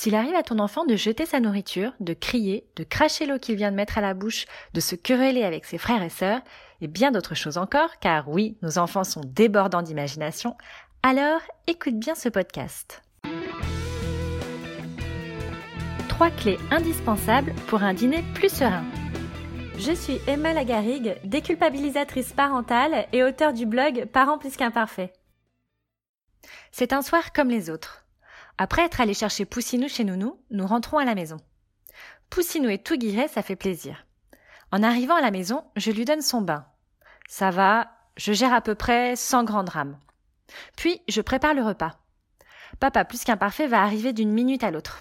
S'il 0.00 0.14
arrive 0.14 0.34
à 0.34 0.42
ton 0.42 0.60
enfant 0.60 0.86
de 0.86 0.96
jeter 0.96 1.26
sa 1.26 1.40
nourriture, 1.40 1.92
de 2.00 2.14
crier, 2.14 2.66
de 2.76 2.84
cracher 2.84 3.26
l'eau 3.26 3.38
qu'il 3.38 3.56
vient 3.56 3.70
de 3.70 3.76
mettre 3.76 3.98
à 3.98 4.00
la 4.00 4.14
bouche, 4.14 4.46
de 4.72 4.80
se 4.80 4.96
quereller 4.96 5.44
avec 5.44 5.66
ses 5.66 5.76
frères 5.76 6.02
et 6.02 6.08
sœurs, 6.08 6.40
et 6.80 6.88
bien 6.88 7.10
d'autres 7.10 7.34
choses 7.34 7.58
encore, 7.58 7.98
car 7.98 8.30
oui, 8.30 8.56
nos 8.62 8.78
enfants 8.78 9.04
sont 9.04 9.20
débordants 9.26 9.82
d'imagination, 9.82 10.56
alors 11.02 11.42
écoute 11.66 11.98
bien 11.98 12.14
ce 12.14 12.30
podcast. 12.30 13.02
Trois 16.08 16.30
clés 16.30 16.56
indispensables 16.70 17.52
pour 17.66 17.82
un 17.82 17.92
dîner 17.92 18.24
plus 18.32 18.48
serein. 18.48 18.86
Je 19.76 19.92
suis 19.92 20.18
Emma 20.26 20.54
Lagarigue, 20.54 21.16
déculpabilisatrice 21.24 22.32
parentale 22.32 23.06
et 23.12 23.22
auteure 23.22 23.52
du 23.52 23.66
blog 23.66 24.06
Parents 24.06 24.38
plus 24.38 24.56
qu'imparfaits. 24.56 25.12
C'est 26.72 26.94
un 26.94 27.02
soir 27.02 27.34
comme 27.34 27.50
les 27.50 27.68
autres. 27.68 27.99
Après 28.62 28.82
être 28.82 29.00
allé 29.00 29.14
chercher 29.14 29.46
Poussinou 29.46 29.88
chez 29.88 30.04
Nounou, 30.04 30.38
nous 30.50 30.66
rentrons 30.66 30.98
à 30.98 31.06
la 31.06 31.14
maison. 31.14 31.38
Poussinou 32.28 32.68
est 32.68 32.84
tout 32.84 32.98
guiré, 32.98 33.26
ça 33.26 33.40
fait 33.42 33.56
plaisir. 33.56 34.04
En 34.70 34.82
arrivant 34.82 35.14
à 35.14 35.22
la 35.22 35.30
maison, 35.30 35.64
je 35.76 35.90
lui 35.90 36.04
donne 36.04 36.20
son 36.20 36.42
bain. 36.42 36.66
Ça 37.26 37.50
va, 37.50 37.90
je 38.18 38.34
gère 38.34 38.52
à 38.52 38.60
peu 38.60 38.74
près 38.74 39.16
sans 39.16 39.44
grand 39.44 39.64
drame. 39.64 39.98
Puis, 40.76 41.00
je 41.08 41.22
prépare 41.22 41.54
le 41.54 41.62
repas. 41.62 42.00
Papa 42.80 43.06
plus 43.06 43.24
qu'imparfait 43.24 43.66
va 43.66 43.80
arriver 43.80 44.12
d'une 44.12 44.30
minute 44.30 44.62
à 44.62 44.70
l'autre. 44.70 45.00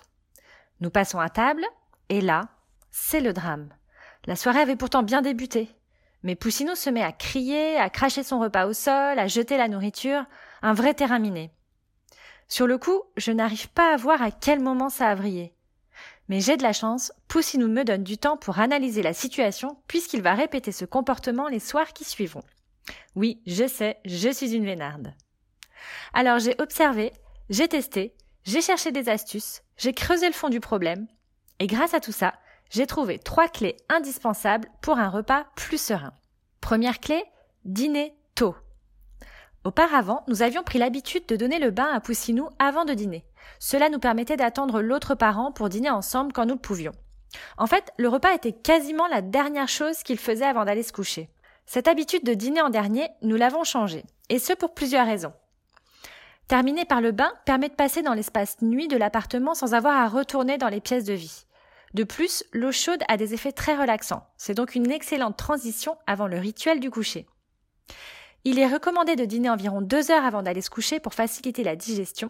Nous 0.80 0.89
passons 0.89 1.19
à 1.19 1.27
table, 1.27 1.66
et 2.07 2.21
là, 2.21 2.47
c'est 2.91 3.19
le 3.19 3.33
drame. 3.33 3.67
La 4.23 4.38
soirée 4.38 4.61
avait 4.61 4.77
pourtant 4.77 5.03
bien 5.03 5.21
débuté. 5.21 5.69
Mais 6.23 6.35
Poussinou 6.35 6.75
se 6.75 6.89
met 6.89 7.03
à 7.03 7.11
crier, 7.11 7.75
à 7.75 7.89
cracher 7.89 8.23
son 8.23 8.39
repas 8.39 8.67
au 8.67 8.73
sol, 8.73 9.19
à 9.19 9.27
jeter 9.27 9.57
la 9.57 9.67
nourriture, 9.67 10.23
un 10.61 10.71
vrai 10.71 10.94
terrain 10.94 11.19
miné. 11.19 11.52
Sur 12.49 12.66
le 12.66 12.77
coup, 12.80 13.03
je 13.16 13.31
n'arrive 13.31 13.70
pas 13.70 13.94
à 13.94 13.98
voir 13.98 14.21
à 14.21 14.31
quel 14.31 14.59
moment 14.59 14.89
ça 14.89 15.08
a 15.08 15.16
vrillé. 15.16 15.53
Mais 16.27 16.41
j'ai 16.41 16.58
de 16.58 16.63
la 16.63 16.73
chance, 16.73 17.13
Poussinou 17.27 17.67
me 17.67 17.84
donne 17.84 18.03
du 18.03 18.17
temps 18.17 18.38
pour 18.38 18.59
analyser 18.59 19.03
la 19.03 19.14
situation 19.14 19.78
puisqu'il 19.88 20.22
va 20.22 20.33
répéter 20.33 20.72
ce 20.72 20.86
comportement 20.86 21.47
les 21.47 21.59
soirs 21.59 21.94
qui 21.94 22.03
suivront. 22.03 22.44
Oui, 23.16 23.41
je 23.45 23.67
sais, 23.67 24.00
je 24.06 24.30
suis 24.30 24.53
une 24.53 24.66
vénarde. 24.66 25.14
Alors 26.14 26.39
j'ai 26.39 26.56
observé, 26.59 27.14
j'ai 27.50 27.67
testé, 27.67 28.16
j'ai 28.44 28.61
cherché 28.61 28.91
des 28.91 29.09
astuces, 29.09 29.61
j'ai 29.78 29.94
creusé 29.94 30.28
le 30.28 30.34
fond 30.34 30.50
du 30.50 30.59
problème, 30.59 31.08
et 31.59 31.67
grâce 31.67 31.94
à 31.94 32.00
tout 32.00 32.11
ça, 32.11 32.34
j'ai 32.69 32.88
trouvé 32.88 33.19
trois 33.19 33.47
clés 33.47 33.78
indispensables 33.89 34.69
pour 34.81 34.97
un 34.97 35.09
repas 35.09 35.45
plus 35.56 35.81
serein. 35.81 36.13
Première 36.61 37.00
clé, 37.00 37.23
dîner 37.66 38.16
tôt. 38.36 38.56
Auparavant, 39.65 40.23
nous 40.27 40.41
avions 40.41 40.63
pris 40.63 40.79
l'habitude 40.79 41.25
de 41.27 41.35
donner 41.35 41.59
le 41.59 41.71
bain 41.71 41.89
à 41.93 41.99
Poussinou 41.99 42.49
avant 42.59 42.85
de 42.85 42.93
dîner. 42.93 43.25
Cela 43.59 43.89
nous 43.89 43.99
permettait 43.99 44.38
d'attendre 44.38 44.81
l'autre 44.81 45.16
parent 45.16 45.51
pour 45.51 45.69
dîner 45.69 45.89
ensemble 45.89 46.31
quand 46.31 46.45
nous 46.45 46.53
le 46.53 46.59
pouvions. 46.59 46.93
En 47.57 47.67
fait, 47.67 47.91
le 47.97 48.07
repas 48.07 48.33
était 48.33 48.53
quasiment 48.53 49.07
la 49.07 49.21
dernière 49.21 49.67
chose 49.67 50.01
qu'il 50.03 50.17
faisait 50.17 50.45
avant 50.45 50.66
d'aller 50.66 50.83
se 50.83 50.93
coucher. 50.93 51.29
Cette 51.66 51.88
habitude 51.88 52.23
de 52.23 52.33
dîner 52.33 52.61
en 52.61 52.69
dernier, 52.69 53.09
nous 53.21 53.35
l'avons 53.35 53.63
changée, 53.63 54.03
et 54.29 54.39
ce 54.39 54.53
pour 54.53 54.73
plusieurs 54.73 55.05
raisons. 55.05 55.33
Terminer 56.47 56.85
par 56.85 57.01
le 57.01 57.11
bain 57.11 57.31
permet 57.45 57.69
de 57.69 57.75
passer 57.75 58.01
dans 58.01 58.16
l'espace 58.16 58.61
nuit 58.61 58.88
de 58.88 58.97
l'appartement 58.97 59.53
sans 59.53 59.75
avoir 59.75 59.95
à 59.95 60.07
retourner 60.07 60.57
dans 60.57 60.69
les 60.69 60.81
pièces 60.81 61.03
de 61.03 61.13
vie. 61.13 61.45
De 61.94 62.03
plus, 62.03 62.44
l'eau 62.53 62.71
chaude 62.71 63.03
a 63.07 63.17
des 63.17 63.33
effets 63.33 63.51
très 63.51 63.75
relaxants. 63.75 64.25
C'est 64.38 64.55
donc 64.55 64.73
une 64.73 64.89
excellente 64.89 65.38
transition 65.38 65.97
avant 66.07 66.27
le 66.27 66.39
rituel 66.39 66.79
du 66.79 66.89
coucher. 66.89 67.27
Il 68.45 68.59
est 68.59 68.67
recommandé 68.67 69.15
de 69.15 69.25
dîner 69.25 69.49
environ 69.49 69.81
deux 69.81 70.11
heures 70.11 70.25
avant 70.25 70.43
d'aller 70.43 70.61
se 70.61 70.69
coucher 70.69 70.99
pour 70.99 71.13
faciliter 71.13 71.63
la 71.63 71.75
digestion. 71.75 72.29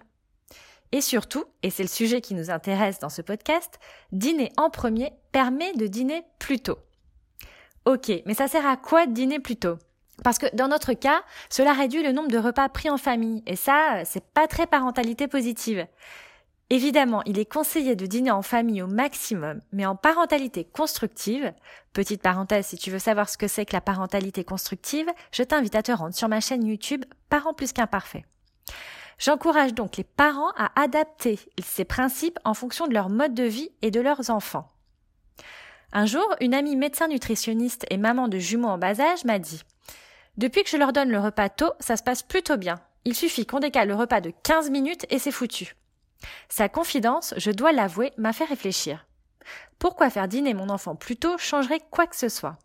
Et 0.92 1.02
surtout, 1.02 1.46
et 1.62 1.70
c'est 1.70 1.84
le 1.84 1.90
sujet 1.90 2.20
qui 2.20 2.34
nous 2.34 2.50
intéresse 2.50 3.00
dans 3.00 3.10
ce 3.10 3.22
podcast, 3.22 3.80
dîner 4.12 4.52
en 4.58 4.72
premier 4.72 5.12
permet 5.32 5.74
de 5.74 5.86
dîner 5.86 6.24
plus 6.40 6.60
tôt. 6.60 6.80
Ok, 7.86 8.12
mais 8.26 8.34
ça 8.34 8.48
sert 8.48 8.66
à 8.66 8.76
quoi 8.76 9.06
de 9.06 9.14
dîner 9.14 9.40
plus 9.40 9.56
tôt? 9.56 9.78
Parce 10.24 10.38
que 10.38 10.54
dans 10.56 10.68
notre 10.68 10.94
cas, 10.94 11.22
cela 11.50 11.74
réduit 11.74 12.04
le 12.04 12.12
nombre 12.12 12.30
de 12.30 12.38
repas 12.38 12.68
pris 12.70 12.90
en 12.90 12.98
famille, 12.98 13.44
et 13.46 13.56
ça, 13.56 14.02
c'est 14.04 14.26
pas 14.26 14.48
très 14.48 14.66
parentalité 14.66 15.28
positive. 15.28 15.86
Évidemment, 16.72 17.24
il 17.26 17.40
est 17.40 17.52
conseillé 17.52 17.96
de 17.96 18.06
dîner 18.06 18.30
en 18.30 18.44
famille 18.44 18.84
au 18.84 18.88
maximum, 18.88 19.60
mais 19.72 19.88
en 19.88 19.96
parentalité 19.96 20.66
constructive. 20.66 21.52
Petite 21.94 22.22
parenthèse, 22.22 22.68
si 22.68 22.78
tu 22.78 22.92
veux 22.92 23.00
savoir 23.00 23.28
ce 23.28 23.40
que 23.40 23.48
c'est 23.48 23.66
que 23.66 23.74
la 23.74 23.82
parentalité 23.82 24.44
constructive, 24.44 25.08
je 25.32 25.42
t'invite 25.42 25.74
à 25.74 25.82
te 25.82 25.92
rendre 25.92 26.14
sur 26.14 26.30
ma 26.30 26.42
chaîne 26.42 26.66
YouTube 26.66 27.06
Parents 27.30 27.56
plus 27.56 27.74
qu'imparfaits. 27.74 28.24
J'encourage 29.18 29.74
donc 29.74 29.98
les 29.98 30.04
parents 30.04 30.52
à 30.58 30.72
adapter 30.80 31.40
ces 31.64 31.86
principes 31.86 32.40
en 32.46 32.54
fonction 32.54 32.88
de 32.88 32.94
leur 32.94 33.10
mode 33.10 33.34
de 33.34 33.44
vie 33.44 33.72
et 33.82 33.90
de 33.90 34.00
leurs 34.00 34.30
enfants. 34.30 34.68
Un 35.92 36.06
jour, 36.06 36.28
une 36.40 36.54
amie 36.54 36.76
médecin 36.76 37.08
nutritionniste 37.08 37.88
et 37.90 37.98
maman 37.98 38.28
de 38.28 38.38
jumeaux 38.38 38.70
en 38.70 38.78
bas 38.78 39.02
âge 39.02 39.26
m'a 39.26 39.40
dit 39.40 39.64
Depuis 40.38 40.64
que 40.64 40.70
je 40.70 40.78
leur 40.78 40.94
donne 40.94 41.10
le 41.10 41.20
repas 41.20 41.50
tôt, 41.50 41.72
ça 41.80 41.98
se 41.98 42.04
passe 42.04 42.22
plutôt 42.22 42.58
bien. 42.58 42.80
Il 43.06 43.16
suffit 43.16 43.48
qu'on 43.48 43.60
décale 43.60 43.88
le 43.88 43.96
repas 43.96 44.22
de 44.22 44.32
15 44.44 44.70
minutes 44.70 45.08
et 45.10 45.18
c'est 45.18 45.32
foutu. 45.32 45.76
Sa 46.50 46.70
confidence, 46.70 47.34
je 47.38 47.52
dois 47.52 47.72
l'avouer, 47.72 48.12
m'a 48.18 48.34
fait 48.34 48.46
réfléchir. 48.46 49.06
Pourquoi 49.78 50.10
faire 50.10 50.28
dîner 50.28 50.54
mon 50.54 50.70
enfant 50.70 50.96
plus 50.96 51.16
tôt 51.16 51.38
changerait 51.38 51.82
quoi 51.92 52.08
que 52.08 52.16
ce 52.16 52.30
soit 52.30 52.58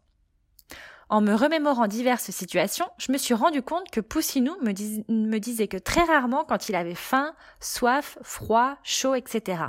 En 1.09 1.20
me 1.20 1.34
remémorant 1.34 1.87
diverses 1.87 2.31
situations, 2.31 2.88
je 2.98 3.12
me 3.12 3.19
suis 3.19 3.34
rendu 3.34 3.62
compte 3.62 3.91
que 3.91 4.00
Poussinou 4.00 4.56
me, 4.62 4.72
me 5.09 5.38
disait 5.38 5.69
que 5.69 5.76
très 5.76 6.03
rarement 6.03 6.44
quand 6.44 6.69
il 6.69 6.75
avait 6.75 6.94
faim, 6.94 7.34
soif, 7.60 8.19
froid, 8.22 8.76
chaud, 8.82 9.15
etc. 9.15 9.62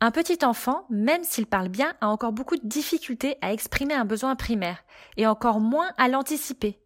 Un 0.00 0.10
petit 0.10 0.44
enfant, 0.44 0.84
même 0.90 1.24
s'il 1.24 1.46
parle 1.46 1.68
bien, 1.68 1.94
a 2.00 2.08
encore 2.08 2.32
beaucoup 2.32 2.56
de 2.56 2.66
difficultés 2.66 3.36
à 3.40 3.52
exprimer 3.52 3.94
un 3.94 4.04
besoin 4.04 4.36
primaire, 4.36 4.84
et 5.16 5.26
encore 5.26 5.60
moins 5.60 5.90
à 5.96 6.08
l'anticiper. 6.08 6.78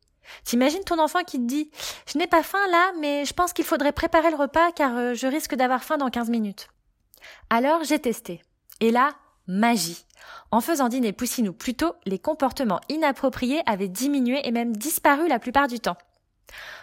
T'imagines 0.45 0.85
ton 0.85 0.99
enfant 0.99 1.23
qui 1.25 1.39
te 1.39 1.47
dit 1.47 1.71
Je 2.07 2.19
n'ai 2.19 2.27
pas 2.27 2.43
faim 2.43 2.67
là, 2.71 2.93
mais 3.01 3.25
je 3.25 3.33
pense 3.33 3.53
qu'il 3.53 3.65
faudrait 3.65 3.93
préparer 3.93 4.31
le 4.31 4.37
repas 4.37 4.73
car 4.73 4.97
euh, 4.97 5.15
je 5.15 5.27
risque 5.27 5.55
d'avoir 5.55 5.85
faim 5.85 5.99
dans 5.99 6.11
15 6.11 6.31
minutes. 6.31 6.69
Alors 7.49 7.85
j'ai 7.85 7.99
testé. 7.99 8.43
Et 8.81 8.91
là, 8.91 9.11
magie. 9.47 10.07
En 10.51 10.61
faisant 10.61 10.89
dîner 10.89 11.13
Poussinou 11.13 11.53
plus 11.53 11.75
tôt, 11.75 11.95
les 12.07 12.19
comportements 12.19 12.81
inappropriés 12.89 13.63
avaient 13.67 13.89
diminué 13.89 14.47
et 14.47 14.53
même 14.53 14.77
disparu 14.77 15.29
la 15.29 15.39
plupart 15.39 15.69
du 15.69 15.81
temps. 15.81 15.99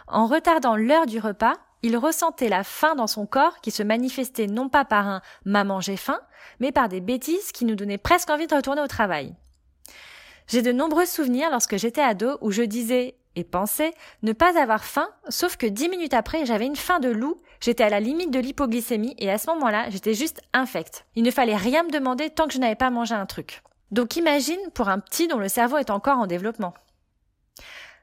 En 0.07 0.27
retardant 0.27 0.75
l'heure 0.75 1.05
du 1.05 1.19
repas, 1.19 1.53
il 1.83 1.97
ressentait 1.97 2.49
la 2.49 2.63
faim 2.63 2.95
dans 2.95 3.07
son 3.07 3.25
corps 3.25 3.61
qui 3.61 3.71
se 3.71 3.83
manifestait 3.83 4.47
non 4.47 4.69
pas 4.69 4.85
par 4.85 5.07
un 5.07 5.21
maman 5.45 5.79
j'ai 5.79 5.97
faim, 5.97 6.19
mais 6.59 6.71
par 6.71 6.89
des 6.89 7.01
bêtises 7.01 7.51
qui 7.51 7.65
nous 7.65 7.75
donnaient 7.75 7.97
presque 7.97 8.29
envie 8.29 8.47
de 8.47 8.55
retourner 8.55 8.81
au 8.81 8.87
travail. 8.87 9.35
J'ai 10.47 10.61
de 10.61 10.71
nombreux 10.71 11.05
souvenirs 11.05 11.49
lorsque 11.51 11.77
j'étais 11.77 12.01
ado 12.01 12.37
où 12.41 12.51
je 12.51 12.63
disais 12.63 13.15
et 13.37 13.43
pensais 13.43 13.93
ne 14.23 14.33
pas 14.33 14.59
avoir 14.59 14.83
faim, 14.83 15.07
sauf 15.29 15.55
que 15.57 15.67
dix 15.67 15.89
minutes 15.89 16.15
après, 16.15 16.45
j'avais 16.45 16.65
une 16.65 16.75
faim 16.75 16.99
de 16.99 17.09
loup, 17.09 17.39
j'étais 17.61 17.83
à 17.83 17.89
la 17.89 17.99
limite 17.99 18.31
de 18.31 18.39
l'hypoglycémie 18.39 19.15
et 19.19 19.31
à 19.31 19.37
ce 19.37 19.47
moment-là, 19.51 19.89
j'étais 19.89 20.15
juste 20.15 20.41
infecte. 20.53 21.05
Il 21.15 21.23
ne 21.23 21.31
fallait 21.31 21.55
rien 21.55 21.83
me 21.83 21.91
demander 21.91 22.31
tant 22.31 22.47
que 22.47 22.53
je 22.53 22.59
n'avais 22.59 22.75
pas 22.75 22.89
mangé 22.89 23.13
un 23.13 23.27
truc. 23.27 23.61
Donc 23.91 24.15
imagine 24.15 24.59
pour 24.73 24.89
un 24.89 24.99
petit 24.99 25.27
dont 25.27 25.37
le 25.37 25.47
cerveau 25.47 25.77
est 25.77 25.91
encore 25.91 26.17
en 26.17 26.25
développement. 26.25 26.73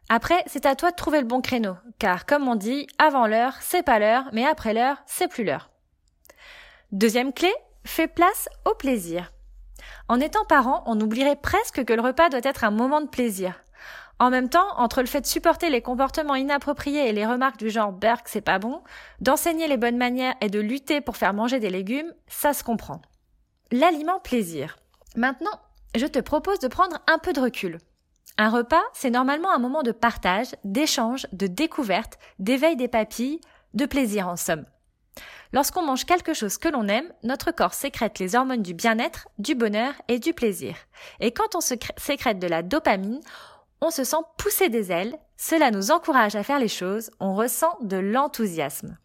Après, 0.08 0.42
c'est 0.46 0.66
à 0.66 0.76
toi 0.76 0.92
de 0.92 0.96
trouver 0.96 1.20
le 1.20 1.26
bon 1.26 1.40
créneau, 1.40 1.74
car 1.98 2.26
comme 2.26 2.46
on 2.46 2.54
dit, 2.54 2.86
avant 2.98 3.26
l'heure, 3.26 3.54
c'est 3.60 3.82
pas 3.82 3.98
l'heure, 3.98 4.24
mais 4.32 4.46
après 4.46 4.72
l'heure, 4.72 4.98
c'est 5.06 5.28
plus 5.28 5.42
l'heure. 5.42 5.70
Deuxième 6.92 7.32
clé, 7.32 7.52
fais 7.84 8.06
place 8.06 8.48
au 8.64 8.74
plaisir. 8.74 9.32
En 10.08 10.20
étant 10.20 10.44
parent, 10.44 10.84
on 10.86 11.00
oublierait 11.00 11.36
presque 11.36 11.84
que 11.84 11.92
le 11.92 12.02
repas 12.02 12.28
doit 12.28 12.40
être 12.44 12.62
un 12.62 12.70
moment 12.70 13.00
de 13.00 13.08
plaisir. 13.08 13.63
En 14.24 14.30
même 14.30 14.48
temps, 14.48 14.68
entre 14.78 15.02
le 15.02 15.06
fait 15.06 15.20
de 15.20 15.26
supporter 15.26 15.68
les 15.68 15.82
comportements 15.82 16.34
inappropriés 16.34 17.10
et 17.10 17.12
les 17.12 17.26
remarques 17.26 17.58
du 17.58 17.68
genre 17.68 17.92
Berk 17.92 18.26
c'est 18.26 18.40
pas 18.40 18.58
bon, 18.58 18.80
d'enseigner 19.20 19.68
les 19.68 19.76
bonnes 19.76 19.98
manières 19.98 20.34
et 20.40 20.48
de 20.48 20.60
lutter 20.60 21.02
pour 21.02 21.18
faire 21.18 21.34
manger 21.34 21.60
des 21.60 21.68
légumes, 21.68 22.10
ça 22.26 22.54
se 22.54 22.64
comprend. 22.64 23.02
L'aliment 23.70 24.20
plaisir. 24.20 24.78
Maintenant, 25.14 25.60
je 25.94 26.06
te 26.06 26.20
propose 26.20 26.58
de 26.58 26.68
prendre 26.68 26.96
un 27.06 27.18
peu 27.18 27.34
de 27.34 27.40
recul. 27.42 27.76
Un 28.38 28.48
repas, 28.48 28.80
c'est 28.94 29.10
normalement 29.10 29.52
un 29.52 29.58
moment 29.58 29.82
de 29.82 29.92
partage, 29.92 30.56
d'échange, 30.64 31.26
de 31.32 31.46
découverte, 31.46 32.18
d'éveil 32.38 32.76
des 32.76 32.88
papilles, 32.88 33.42
de 33.74 33.84
plaisir 33.84 34.26
en 34.26 34.36
somme. 34.36 34.64
Lorsqu'on 35.52 35.84
mange 35.84 36.06
quelque 36.06 36.32
chose 36.34 36.56
que 36.56 36.68
l'on 36.68 36.88
aime, 36.88 37.12
notre 37.22 37.52
corps 37.52 37.74
sécrète 37.74 38.18
les 38.18 38.34
hormones 38.34 38.62
du 38.62 38.72
bien-être, 38.72 39.28
du 39.38 39.54
bonheur 39.54 39.92
et 40.08 40.18
du 40.18 40.32
plaisir. 40.32 40.76
Et 41.20 41.30
quand 41.30 41.54
on 41.54 41.60
sécrète 41.60 42.38
de 42.38 42.48
la 42.48 42.62
dopamine, 42.62 43.20
on 43.84 43.90
se 43.90 44.04
sent 44.04 44.16
pousser 44.38 44.70
des 44.70 44.90
ailes, 44.90 45.18
cela 45.36 45.70
nous 45.70 45.90
encourage 45.90 46.36
à 46.36 46.42
faire 46.42 46.58
les 46.58 46.68
choses, 46.68 47.10
on 47.20 47.34
ressent 47.34 47.76
de 47.82 47.98
l'enthousiasme. 47.98 48.96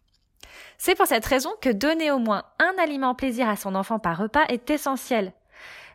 C'est 0.78 0.94
pour 0.94 1.06
cette 1.06 1.26
raison 1.26 1.50
que 1.60 1.68
donner 1.68 2.10
au 2.10 2.18
moins 2.18 2.44
un 2.58 2.72
aliment 2.82 3.14
plaisir 3.14 3.48
à 3.48 3.56
son 3.56 3.74
enfant 3.74 3.98
par 3.98 4.16
repas 4.16 4.46
est 4.48 4.70
essentiel. 4.70 5.34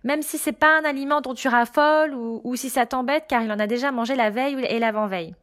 Même 0.03 0.21
si 0.21 0.37
c'est 0.37 0.51
pas 0.51 0.77
un 0.77 0.85
aliment 0.85 1.21
dont 1.21 1.33
tu 1.33 1.47
raffoles 1.47 2.13
ou, 2.13 2.41
ou 2.43 2.55
si 2.55 2.69
ça 2.69 2.85
t'embête 2.85 3.25
car 3.27 3.41
il 3.41 3.51
en 3.51 3.57
a 3.57 3.65
déjà 3.65 3.91
mangé 3.91 4.15
la 4.15 4.29
veille 4.29 4.63
et 4.69 4.77
l'avant-veille. 4.77 5.33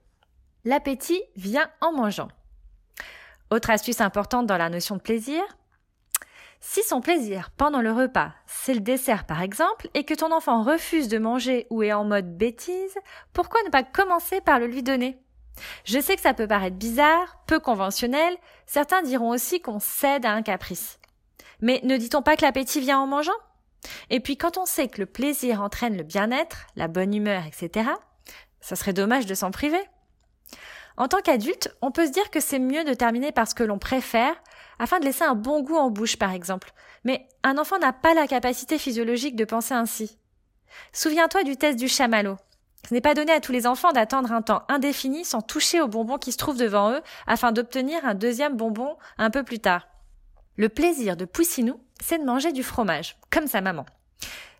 L'appétit 0.64 1.22
vient 1.34 1.68
en 1.80 1.90
mangeant. 1.90 2.28
Autre 3.50 3.70
astuce 3.70 4.00
importante 4.00 4.46
dans 4.46 4.56
la 4.56 4.70
notion 4.70 4.96
de 4.96 5.02
plaisir, 5.02 5.42
Si 6.64 6.84
son 6.84 7.00
plaisir 7.00 7.50
pendant 7.56 7.82
le 7.82 7.90
repas, 7.90 8.30
c'est 8.46 8.72
le 8.72 8.80
dessert 8.80 9.26
par 9.26 9.42
exemple, 9.42 9.88
et 9.94 10.04
que 10.04 10.14
ton 10.14 10.30
enfant 10.30 10.62
refuse 10.62 11.08
de 11.08 11.18
manger 11.18 11.66
ou 11.70 11.82
est 11.82 11.92
en 11.92 12.04
mode 12.04 12.38
bêtise, 12.38 12.96
pourquoi 13.32 13.60
ne 13.64 13.68
pas 13.68 13.82
commencer 13.82 14.40
par 14.40 14.60
le 14.60 14.68
lui 14.68 14.84
donner? 14.84 15.18
Je 15.84 15.98
sais 15.98 16.14
que 16.14 16.22
ça 16.22 16.34
peut 16.34 16.46
paraître 16.46 16.76
bizarre, 16.76 17.42
peu 17.48 17.58
conventionnel, 17.58 18.36
certains 18.64 19.02
diront 19.02 19.30
aussi 19.30 19.60
qu'on 19.60 19.80
cède 19.80 20.24
à 20.24 20.30
un 20.30 20.42
caprice. 20.42 21.00
Mais 21.60 21.80
ne 21.82 21.96
dit-on 21.96 22.22
pas 22.22 22.36
que 22.36 22.42
l'appétit 22.42 22.80
vient 22.80 23.00
en 23.00 23.08
mangeant? 23.08 23.32
Et 24.08 24.20
puis 24.20 24.36
quand 24.36 24.56
on 24.56 24.64
sait 24.64 24.86
que 24.86 25.00
le 25.00 25.06
plaisir 25.06 25.62
entraîne 25.62 25.96
le 25.96 26.04
bien-être, 26.04 26.68
la 26.76 26.86
bonne 26.86 27.12
humeur, 27.12 27.42
etc., 27.44 27.90
ça 28.60 28.76
serait 28.76 28.92
dommage 28.92 29.26
de 29.26 29.34
s'en 29.34 29.50
priver. 29.50 29.82
En 30.96 31.08
tant 31.08 31.22
qu'adulte, 31.22 31.76
on 31.82 31.90
peut 31.90 32.06
se 32.06 32.12
dire 32.12 32.30
que 32.30 32.38
c'est 32.38 32.60
mieux 32.60 32.84
de 32.84 32.94
terminer 32.94 33.32
par 33.32 33.48
ce 33.48 33.56
que 33.56 33.64
l'on 33.64 33.78
préfère 33.78 34.36
afin 34.78 35.00
de 35.00 35.04
laisser 35.04 35.24
un 35.24 35.34
bon 35.34 35.62
goût 35.62 35.76
en 35.76 35.90
bouche, 35.90 36.16
par 36.16 36.32
exemple. 36.32 36.72
Mais 37.04 37.28
un 37.42 37.58
enfant 37.58 37.78
n'a 37.78 37.92
pas 37.92 38.14
la 38.14 38.26
capacité 38.26 38.78
physiologique 38.78 39.36
de 39.36 39.44
penser 39.44 39.74
ainsi. 39.74 40.18
Souviens-toi 40.92 41.44
du 41.44 41.56
test 41.56 41.78
du 41.78 41.88
chamallow. 41.88 42.36
Ce 42.88 42.94
n'est 42.94 43.00
pas 43.00 43.14
donné 43.14 43.32
à 43.32 43.40
tous 43.40 43.52
les 43.52 43.66
enfants 43.66 43.92
d'attendre 43.92 44.32
un 44.32 44.42
temps 44.42 44.64
indéfini 44.68 45.24
sans 45.24 45.40
toucher 45.40 45.80
aux 45.80 45.88
bonbons 45.88 46.18
qui 46.18 46.32
se 46.32 46.38
trouvent 46.38 46.58
devant 46.58 46.90
eux 46.90 47.02
afin 47.26 47.52
d'obtenir 47.52 48.04
un 48.04 48.14
deuxième 48.14 48.56
bonbon 48.56 48.96
un 49.18 49.30
peu 49.30 49.44
plus 49.44 49.60
tard. 49.60 49.86
Le 50.56 50.68
plaisir 50.68 51.16
de 51.16 51.24
Poussinou, 51.24 51.80
c'est 52.02 52.18
de 52.18 52.24
manger 52.24 52.52
du 52.52 52.62
fromage, 52.62 53.16
comme 53.30 53.46
sa 53.46 53.60
maman. 53.60 53.86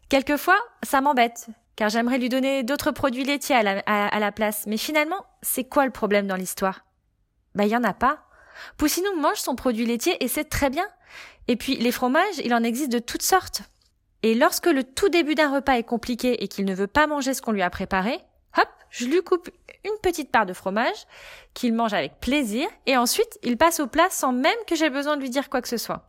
Quelquefois, 0.09 0.59
ça 0.83 1.01
m'embête, 1.01 1.49
car 1.77 1.89
j'aimerais 1.89 2.19
lui 2.19 2.29
donner 2.29 2.63
d'autres 2.63 2.93
produits 2.93 3.25
laitiers 3.25 3.57
à 3.57 4.21
la, 4.21 4.33
place. 4.33 4.65
Mais 4.67 4.77
finalement, 4.77 5.25
c'est 5.43 5.65
quoi 5.65 5.85
le 5.85 5.91
problème 5.91 6.27
dans 6.27 6.37
l'histoire? 6.37 6.85
Bah, 7.55 7.65
il 7.65 7.71
y 7.71 7.77
en 7.77 7.85
a 7.85 7.93
pas. 7.93 8.25
Poussinou 8.77 9.15
mange 9.17 9.39
son 9.39 9.55
produit 9.55 9.87
laitier 9.87 10.23
et 10.23 10.29
c'est 10.29 10.45
très 10.45 10.71
bien. 10.71 10.87
Et 11.49 11.57
puis 11.57 11.77
les 11.77 11.93
fromages, 11.93 12.39
il 12.45 12.55
en 12.55 12.63
existe 12.63 12.93
de 12.93 12.99
toutes 12.99 13.23
sortes. 13.23 13.63
Et 14.23 14.35
lorsque 14.35 14.67
le 14.67 14.85
tout 14.85 15.09
début 15.09 15.35
d'un 15.35 15.53
repas 15.53 15.75
est 15.75 15.83
compliqué 15.83 16.43
et 16.43 16.49
qu'il 16.49 16.65
ne 16.65 16.75
veut 16.75 16.87
pas 16.87 17.07
manger 17.07 17.35
ce 17.35 17.43
qu'on 17.43 17.53
lui 17.53 17.63
a 17.63 17.71
préparé, 17.71 18.21
hop, 18.57 18.69
je 18.91 19.07
lui 19.07 19.23
coupe 19.23 19.51
une 19.85 19.99
petite 20.03 20.31
part 20.31 20.47
de 20.47 20.53
fromage 20.53 21.07
qu'il 21.55 21.75
mange 21.75 21.93
avec 21.93 22.21
plaisir 22.21 22.69
et 22.87 22.97
ensuite 22.97 23.39
il 23.43 23.57
passe 23.57 23.81
au 23.81 23.89
plat 23.89 24.09
sans 24.11 24.33
même 24.33 24.53
que 24.67 24.77
j'ai 24.77 24.91
besoin 24.91 25.17
de 25.17 25.23
lui 25.23 25.31
dire 25.31 25.51
quoi 25.51 25.61
que 25.61 25.69
ce 25.69 25.77
soit. 25.77 26.07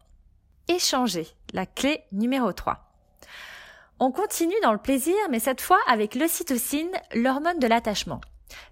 Échanger, 0.68 1.28
la 1.54 1.66
clé 1.66 2.04
numéro 2.12 2.54
3. 2.54 2.94
On 4.00 4.12
continue 4.12 4.54
dans 4.62 4.74
le 4.74 4.78
plaisir, 4.78 5.16
mais 5.30 5.40
cette 5.40 5.62
fois 5.62 5.80
avec 5.88 6.16
l'ocytocine, 6.16 6.92
l'hormone 7.14 7.60
de 7.60 7.68
l'attachement. 7.68 8.22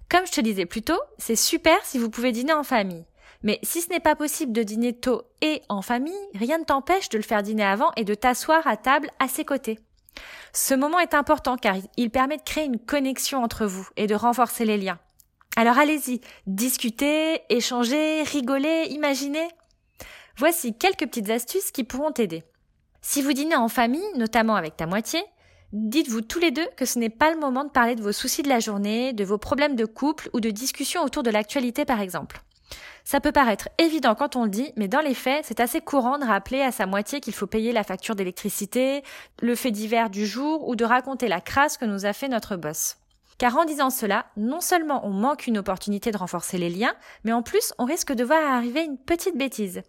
Comme 0.09 0.27
je 0.27 0.31
te 0.31 0.41
disais 0.41 0.65
plus 0.65 0.81
tôt, 0.81 0.99
c'est 1.17 1.35
super 1.35 1.83
si 1.83 1.97
vous 1.97 2.09
pouvez 2.09 2.31
dîner 2.31 2.53
en 2.53 2.63
famille. 2.63 3.05
Mais 3.43 3.59
si 3.63 3.81
ce 3.81 3.89
n'est 3.89 3.99
pas 3.99 4.15
possible 4.15 4.51
de 4.51 4.63
dîner 4.63 4.93
tôt 4.93 5.23
et 5.41 5.61
en 5.69 5.81
famille, 5.81 6.13
rien 6.35 6.59
ne 6.59 6.63
t'empêche 6.63 7.09
de 7.09 7.17
le 7.17 7.23
faire 7.23 7.41
dîner 7.41 7.63
avant 7.63 7.91
et 7.95 8.03
de 8.03 8.13
t'asseoir 8.13 8.65
à 8.67 8.77
table 8.77 9.09
à 9.19 9.27
ses 9.27 9.45
côtés. 9.45 9.79
Ce 10.53 10.73
moment 10.73 10.99
est 10.99 11.13
important 11.13 11.57
car 11.57 11.75
il 11.97 12.11
permet 12.11 12.37
de 12.37 12.43
créer 12.43 12.65
une 12.65 12.79
connexion 12.79 13.43
entre 13.43 13.65
vous 13.65 13.87
et 13.95 14.07
de 14.07 14.15
renforcer 14.15 14.65
les 14.65 14.77
liens. 14.77 14.99
Alors 15.55 15.77
allez-y, 15.77 16.21
discutez, 16.45 17.41
échangez, 17.49 18.23
rigolez, 18.23 18.87
imaginez. 18.89 19.47
Voici 20.37 20.77
quelques 20.77 21.07
petites 21.07 21.29
astuces 21.29 21.71
qui 21.71 21.83
pourront 21.83 22.11
t'aider. 22.11 22.43
Si 23.01 23.21
vous 23.21 23.33
dînez 23.33 23.55
en 23.55 23.67
famille, 23.67 24.05
notamment 24.15 24.55
avec 24.55 24.77
ta 24.77 24.85
moitié, 24.85 25.21
dites-vous 25.73 26.21
tous 26.21 26.39
les 26.39 26.51
deux 26.51 26.67
que 26.77 26.85
ce 26.85 26.99
n'est 26.99 27.09
pas 27.09 27.31
le 27.33 27.39
moment 27.39 27.63
de 27.63 27.69
parler 27.69 27.95
de 27.95 28.01
vos 28.01 28.11
soucis 28.11 28.43
de 28.43 28.49
la 28.49 28.59
journée, 28.59 29.13
de 29.13 29.23
vos 29.23 29.37
problèmes 29.37 29.75
de 29.75 29.85
couple 29.85 30.29
ou 30.33 30.39
de 30.39 30.51
discussions 30.51 31.03
autour 31.03 31.23
de 31.23 31.31
l'actualité 31.31 31.83
par 31.85 31.99
exemple. 31.99 32.41
Ça 33.03 33.19
peut 33.19 33.31
paraître 33.31 33.69
évident 33.77 34.15
quand 34.15 34.35
on 34.35 34.43
le 34.43 34.49
dit, 34.49 34.71
mais 34.75 34.87
dans 34.87 35.01
les 35.01 35.13
faits, 35.13 35.45
c'est 35.45 35.59
assez 35.59 35.81
courant 35.81 36.17
de 36.17 36.25
rappeler 36.25 36.61
à 36.61 36.71
sa 36.71 36.85
moitié 36.85 37.19
qu'il 37.19 37.33
faut 37.33 37.47
payer 37.47 37.71
la 37.73 37.83
facture 37.83 38.15
d'électricité, 38.15 39.03
le 39.41 39.55
fait 39.55 39.71
divers 39.71 40.09
du 40.09 40.25
jour 40.25 40.67
ou 40.67 40.75
de 40.75 40.85
raconter 40.85 41.27
la 41.27 41.41
crasse 41.41 41.77
que 41.77 41.85
nous 41.85 42.05
a 42.05 42.13
fait 42.13 42.27
notre 42.27 42.55
boss. 42.55 42.97
Car 43.37 43.57
en 43.57 43.65
disant 43.65 43.89
cela, 43.89 44.27
non 44.37 44.61
seulement 44.61 45.05
on 45.05 45.09
manque 45.09 45.47
une 45.47 45.57
opportunité 45.57 46.11
de 46.11 46.17
renforcer 46.17 46.59
les 46.59 46.69
liens, 46.69 46.93
mais 47.23 47.33
en 47.33 47.41
plus 47.41 47.73
on 47.79 47.85
risque 47.85 48.13
de 48.13 48.23
voir 48.23 48.43
arriver 48.43 48.83
une 48.83 48.99
petite 48.99 49.35
bêtise. 49.35 49.81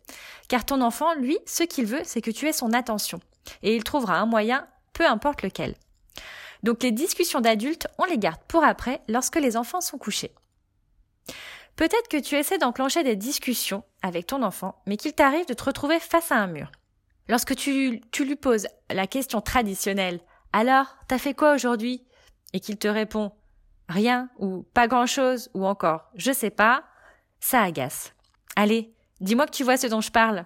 Car 0.48 0.64
ton 0.64 0.80
enfant, 0.80 1.14
lui, 1.14 1.38
ce 1.44 1.62
qu'il 1.62 1.84
veut, 1.84 2.00
c'est 2.04 2.22
que 2.22 2.30
tu 2.30 2.48
aies 2.48 2.54
son 2.54 2.72
attention. 2.72 3.20
Et 3.62 3.76
il 3.76 3.84
trouvera 3.84 4.16
un 4.16 4.26
moyen, 4.26 4.66
peu 4.94 5.06
importe 5.06 5.42
lequel. 5.42 5.74
Donc 6.62 6.82
les 6.82 6.92
discussions 6.92 7.40
d'adultes, 7.40 7.88
on 7.98 8.04
les 8.04 8.18
garde 8.18 8.40
pour 8.48 8.64
après 8.64 9.02
lorsque 9.06 9.36
les 9.36 9.56
enfants 9.56 9.82
sont 9.82 9.98
couchés. 9.98 10.32
Peut-être 11.76 12.08
que 12.08 12.20
tu 12.20 12.36
essaies 12.36 12.58
d'enclencher 12.58 13.02
des 13.02 13.16
discussions 13.16 13.82
avec 14.02 14.26
ton 14.26 14.42
enfant, 14.42 14.82
mais 14.86 14.96
qu'il 14.96 15.14
t'arrive 15.14 15.46
de 15.46 15.54
te 15.54 15.64
retrouver 15.64 15.98
face 16.00 16.30
à 16.30 16.36
un 16.36 16.46
mur. 16.46 16.70
Lorsque 17.28 17.54
tu, 17.56 18.02
lui 18.20 18.36
poses 18.36 18.66
la 18.90 19.06
question 19.06 19.40
traditionnelle 19.40 20.20
Alors, 20.52 20.96
t'as 21.08 21.18
fait 21.18 21.34
quoi 21.34 21.54
aujourd'hui? 21.54 22.04
Et 22.52 22.60
qu'il 22.60 22.78
te 22.78 22.88
répond 22.88 23.32
rien 23.88 24.28
ou 24.38 24.62
pas 24.74 24.88
grand 24.88 25.06
chose 25.06 25.50
ou 25.54 25.66
encore 25.66 26.10
je 26.14 26.32
sais 26.32 26.50
pas, 26.50 26.84
ça 27.40 27.62
agace. 27.62 28.12
Allez, 28.56 28.92
dis-moi 29.20 29.46
que 29.46 29.52
tu 29.52 29.64
vois 29.64 29.76
ce 29.76 29.86
dont 29.86 30.00
je 30.00 30.10
parle. 30.10 30.44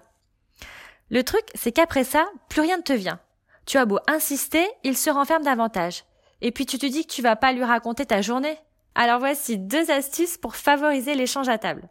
Le 1.09 1.23
truc, 1.23 1.45
c'est 1.55 1.71
qu'après 1.71 2.03
ça, 2.03 2.27
plus 2.49 2.61
rien 2.61 2.77
ne 2.77 2.83
te 2.83 2.93
vient. 2.93 3.19
Tu 3.65 3.77
as 3.77 3.85
beau 3.85 3.99
insister, 4.07 4.65
il 4.83 4.97
se 4.97 5.09
renferme 5.09 5.43
davantage. 5.43 6.03
Et 6.41 6.51
puis 6.51 6.65
tu 6.65 6.77
te 6.77 6.85
dis 6.85 7.05
que 7.05 7.11
tu 7.11 7.21
vas 7.21 7.35
pas 7.35 7.51
lui 7.51 7.63
raconter 7.63 8.05
ta 8.05 8.21
journée. 8.21 8.57
Alors 8.99 9.19
voici 9.19 9.59
deux 9.59 9.91
astuces 9.91 10.39
pour 10.39 10.55
favoriser 10.55 11.13
l'échange 11.13 11.49
à 11.49 11.59
table. 11.59 11.87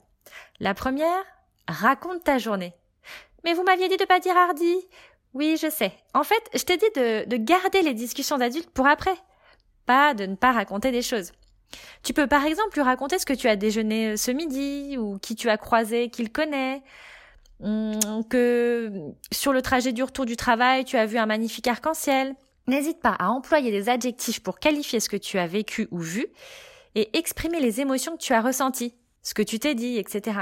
La 0.59 0.75
première, 0.75 1.23
raconte 1.69 2.25
ta 2.25 2.39
journée. 2.39 2.73
Mais 3.45 3.55
vous 3.55 3.63
m'aviez 3.63 3.89
dit 3.89 3.97
de 3.97 4.05
pas 4.05 4.19
dire 4.19 4.37
hardi. 4.37 4.75
Oui, 5.33 5.57
je 5.57 5.71
sais. 5.71 5.93
En 6.15 6.25
fait, 6.25 6.43
je 6.53 6.65
t'ai 6.65 6.77
dit 6.77 6.91
de, 6.97 7.25
de 7.29 7.37
garder 7.37 7.83
les 7.83 7.95
discussions 7.95 8.39
d'adultes 8.39 8.71
pour 8.71 8.89
après. 8.89 9.15
Pas 9.87 10.15
de 10.15 10.27
ne 10.27 10.35
pas 10.35 10.51
raconter 10.51 10.91
des 10.91 11.01
choses. 11.01 11.31
Tu 12.03 12.13
peux 12.13 12.27
par 12.27 12.45
exemple 12.45 12.75
lui 12.75 12.83
raconter 12.83 13.21
ce 13.21 13.27
que 13.27 13.35
tu 13.35 13.47
as 13.47 13.55
déjeuné 13.55 14.09
euh, 14.09 14.17
ce 14.17 14.33
midi, 14.33 14.99
ou 14.99 15.17
qui 15.19 15.37
tu 15.37 15.49
as 15.49 15.59
croisé, 15.59 16.11
qu'il 16.11 16.33
connaît, 16.33 16.83
hum, 17.63 18.25
que 18.29 19.13
sur 19.31 19.53
le 19.53 19.63
trajet 19.63 19.93
du 19.93 20.03
retour 20.03 20.27
du 20.27 20.35
travail, 20.35 20.85
tu 20.85 20.97
as 20.97 21.07
vu 21.07 21.19
un 21.19 21.27
magnifique 21.27 21.69
arc-en-ciel. 21.69 22.35
N'hésite 22.67 23.01
pas 23.01 23.15
à 23.21 23.29
employer 23.29 23.71
des 23.71 23.89
adjectifs 23.89 24.41
pour 24.41 24.59
qualifier 24.59 24.99
ce 24.99 25.09
que 25.09 25.17
tu 25.17 25.39
as 25.39 25.47
vécu 25.47 25.87
ou 25.93 25.99
vu, 25.99 26.27
et 26.97 27.17
exprimer 27.17 27.61
les 27.61 27.81
émotions 27.81 28.17
que 28.17 28.23
tu 28.23 28.33
as 28.33 28.41
ressenties, 28.41 28.97
ce 29.23 29.35
que 29.35 29.43
tu 29.43 29.61
t'es 29.61 29.77
dit, 29.77 29.99
etc. 29.99 30.41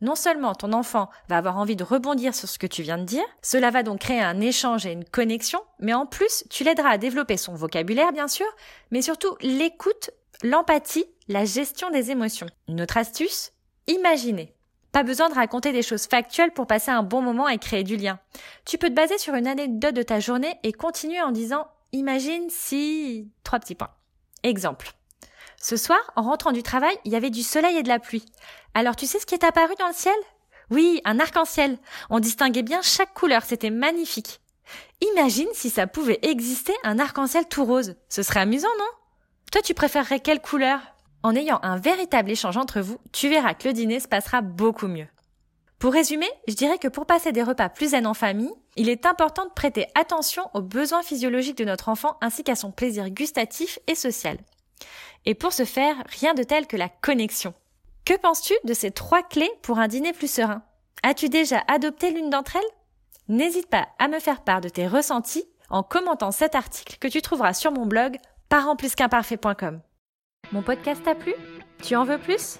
Non 0.00 0.14
seulement 0.14 0.54
ton 0.54 0.72
enfant 0.72 1.10
va 1.28 1.36
avoir 1.36 1.58
envie 1.58 1.76
de 1.76 1.84
rebondir 1.84 2.34
sur 2.34 2.48
ce 2.48 2.58
que 2.58 2.66
tu 2.66 2.82
viens 2.82 2.96
de 2.96 3.04
dire, 3.04 3.24
cela 3.42 3.70
va 3.70 3.82
donc 3.82 4.00
créer 4.00 4.22
un 4.22 4.40
échange 4.40 4.86
et 4.86 4.92
une 4.92 5.04
connexion, 5.04 5.60
mais 5.78 5.92
en 5.92 6.06
plus, 6.06 6.44
tu 6.48 6.64
l'aideras 6.64 6.90
à 6.90 6.98
développer 6.98 7.36
son 7.36 7.54
vocabulaire, 7.54 8.12
bien 8.12 8.28
sûr, 8.28 8.46
mais 8.90 9.02
surtout 9.02 9.36
l'écoute, 9.42 10.10
l'empathie, 10.42 11.04
la 11.28 11.44
gestion 11.44 11.90
des 11.90 12.10
émotions. 12.10 12.46
Une 12.68 12.80
autre 12.80 12.96
astuce, 12.96 13.52
imaginez. 13.88 14.54
Pas 14.92 15.02
besoin 15.02 15.28
de 15.28 15.34
raconter 15.34 15.72
des 15.72 15.82
choses 15.82 16.06
factuelles 16.06 16.52
pour 16.52 16.66
passer 16.66 16.90
un 16.90 17.02
bon 17.02 17.20
moment 17.20 17.48
et 17.48 17.58
créer 17.58 17.84
du 17.84 17.96
lien. 17.96 18.18
Tu 18.64 18.78
peux 18.78 18.88
te 18.88 18.94
baser 18.94 19.18
sur 19.18 19.34
une 19.34 19.46
anecdote 19.46 19.94
de 19.94 20.02
ta 20.02 20.18
journée 20.18 20.58
et 20.62 20.72
continuer 20.72 21.20
en 21.20 21.30
disant 21.30 21.68
Imagine 21.92 22.48
si... 22.48 23.30
Trois 23.44 23.58
petits 23.58 23.74
points. 23.74 23.90
Exemple. 24.42 24.92
Ce 25.62 25.76
soir, 25.76 26.00
en 26.16 26.22
rentrant 26.22 26.52
du 26.52 26.62
travail, 26.62 26.96
il 27.04 27.12
y 27.12 27.16
avait 27.16 27.28
du 27.28 27.42
soleil 27.42 27.76
et 27.76 27.82
de 27.82 27.88
la 27.88 27.98
pluie. 27.98 28.24
Alors 28.72 28.96
tu 28.96 29.06
sais 29.06 29.18
ce 29.18 29.26
qui 29.26 29.34
est 29.34 29.44
apparu 29.44 29.74
dans 29.78 29.88
le 29.88 29.94
ciel? 29.94 30.14
Oui, 30.70 31.02
un 31.04 31.20
arc-en-ciel. 31.20 31.76
On 32.08 32.18
distinguait 32.18 32.62
bien 32.62 32.80
chaque 32.80 33.12
couleur, 33.12 33.42
c'était 33.42 33.70
magnifique. 33.70 34.40
Imagine 35.12 35.48
si 35.52 35.68
ça 35.68 35.86
pouvait 35.86 36.18
exister 36.22 36.72
un 36.82 36.98
arc-en-ciel 36.98 37.46
tout 37.46 37.64
rose. 37.64 37.96
Ce 38.08 38.22
serait 38.22 38.40
amusant, 38.40 38.68
non? 38.78 38.86
Toi, 39.52 39.60
tu 39.60 39.74
préférerais 39.74 40.20
quelle 40.20 40.40
couleur? 40.40 40.80
En 41.22 41.36
ayant 41.36 41.60
un 41.62 41.76
véritable 41.76 42.30
échange 42.30 42.56
entre 42.56 42.80
vous, 42.80 42.98
tu 43.12 43.28
verras 43.28 43.52
que 43.52 43.68
le 43.68 43.74
dîner 43.74 44.00
se 44.00 44.08
passera 44.08 44.40
beaucoup 44.40 44.88
mieux. 44.88 45.08
Pour 45.78 45.92
résumer, 45.92 46.30
je 46.48 46.54
dirais 46.54 46.78
que 46.78 46.88
pour 46.88 47.04
passer 47.04 47.32
des 47.32 47.42
repas 47.42 47.68
plus 47.68 47.90
zen 47.90 48.06
en 48.06 48.14
famille, 48.14 48.52
il 48.76 48.88
est 48.88 49.04
important 49.04 49.44
de 49.44 49.52
prêter 49.52 49.86
attention 49.94 50.48
aux 50.54 50.62
besoins 50.62 51.02
physiologiques 51.02 51.58
de 51.58 51.64
notre 51.64 51.90
enfant 51.90 52.16
ainsi 52.22 52.44
qu'à 52.44 52.54
son 52.54 52.70
plaisir 52.70 53.10
gustatif 53.10 53.78
et 53.86 53.94
social. 53.94 54.38
Et 55.26 55.34
pour 55.34 55.52
ce 55.52 55.64
faire, 55.64 55.96
rien 56.08 56.34
de 56.34 56.42
tel 56.42 56.66
que 56.66 56.76
la 56.76 56.88
connexion. 56.88 57.54
Que 58.04 58.16
penses-tu 58.16 58.54
de 58.64 58.74
ces 58.74 58.90
trois 58.90 59.22
clés 59.22 59.50
pour 59.62 59.78
un 59.78 59.88
dîner 59.88 60.12
plus 60.12 60.30
serein? 60.30 60.62
As-tu 61.02 61.28
déjà 61.28 61.62
adopté 61.68 62.10
l'une 62.10 62.30
d'entre 62.30 62.56
elles? 62.56 62.62
N'hésite 63.28 63.68
pas 63.68 63.88
à 63.98 64.08
me 64.08 64.18
faire 64.18 64.42
part 64.42 64.60
de 64.60 64.68
tes 64.68 64.86
ressentis 64.88 65.46
en 65.68 65.82
commentant 65.82 66.32
cet 66.32 66.54
article 66.54 66.96
que 66.98 67.08
tu 67.08 67.22
trouveras 67.22 67.54
sur 67.54 67.72
mon 67.72 67.86
blog 67.86 68.16
parentplusqu'imparfait.com. 68.48 69.80
Mon 70.52 70.62
podcast 70.62 71.02
t'a 71.04 71.14
plu? 71.14 71.34
Tu 71.82 71.94
en 71.94 72.04
veux 72.04 72.18
plus? 72.18 72.58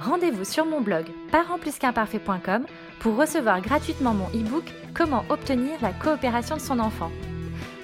Rendez-vous 0.00 0.44
sur 0.44 0.64
mon 0.64 0.80
blog 0.80 1.06
parentplusqu'imparfait.com 1.30 2.66
pour 3.00 3.16
recevoir 3.16 3.60
gratuitement 3.60 4.14
mon 4.14 4.28
e-book 4.28 4.64
Comment 4.94 5.24
obtenir 5.30 5.80
la 5.80 5.92
coopération 5.92 6.56
de 6.56 6.60
son 6.60 6.78
enfant. 6.78 7.10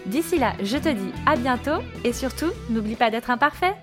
D'ici 0.09 0.39
là, 0.39 0.55
je 0.63 0.79
te 0.79 0.89
dis 0.89 1.13
à 1.27 1.37
bientôt 1.37 1.83
et 2.03 2.15
surtout, 2.15 2.51
n'oublie 2.71 2.97
pas 2.97 3.11
d'être 3.11 3.31
imparfait. 3.31 3.75